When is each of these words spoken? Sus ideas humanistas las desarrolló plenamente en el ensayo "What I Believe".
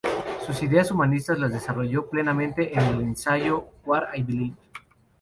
Sus 0.47 0.63
ideas 0.63 0.89
humanistas 0.89 1.37
las 1.37 1.53
desarrolló 1.53 2.09
plenamente 2.09 2.73
en 2.73 2.83
el 2.85 3.01
ensayo 3.01 3.67
"What 3.85 4.05
I 4.15 4.23
Believe". 4.23 4.55